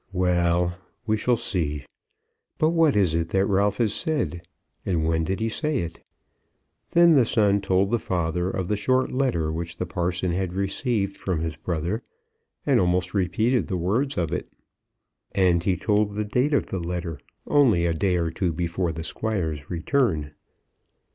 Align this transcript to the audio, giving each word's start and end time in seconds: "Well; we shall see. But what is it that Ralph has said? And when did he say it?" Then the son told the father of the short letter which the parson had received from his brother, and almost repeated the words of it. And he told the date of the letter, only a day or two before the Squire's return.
"Well; 0.13 0.79
we 1.05 1.15
shall 1.15 1.37
see. 1.37 1.85
But 2.57 2.71
what 2.71 2.95
is 2.95 3.13
it 3.13 3.29
that 3.29 3.45
Ralph 3.45 3.77
has 3.77 3.93
said? 3.93 4.41
And 4.83 5.05
when 5.07 5.23
did 5.23 5.39
he 5.39 5.47
say 5.47 5.77
it?" 5.81 6.03
Then 6.89 7.13
the 7.13 7.23
son 7.23 7.61
told 7.61 7.91
the 7.91 7.99
father 7.99 8.49
of 8.49 8.67
the 8.67 8.75
short 8.75 9.11
letter 9.11 9.51
which 9.51 9.77
the 9.77 9.85
parson 9.85 10.31
had 10.31 10.53
received 10.53 11.17
from 11.17 11.41
his 11.41 11.55
brother, 11.55 12.01
and 12.65 12.79
almost 12.79 13.13
repeated 13.13 13.67
the 13.67 13.77
words 13.77 14.17
of 14.17 14.31
it. 14.31 14.49
And 15.33 15.61
he 15.61 15.77
told 15.77 16.15
the 16.15 16.25
date 16.25 16.55
of 16.55 16.65
the 16.69 16.79
letter, 16.79 17.19
only 17.45 17.85
a 17.85 17.93
day 17.93 18.15
or 18.15 18.31
two 18.31 18.51
before 18.51 18.91
the 18.91 19.03
Squire's 19.03 19.69
return. 19.69 20.31